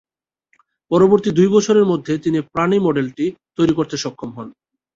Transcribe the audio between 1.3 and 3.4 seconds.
দুই বছরের মধ্যে তিনি "প্রাণী মডেলটি"